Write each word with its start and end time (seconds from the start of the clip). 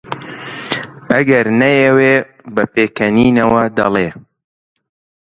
ئەگەر 1.11 1.45
نەیەوێ 1.59 2.15
بە 2.53 2.63
پێکەنینەوە 2.73 3.63
دەڵێ: 3.77 4.09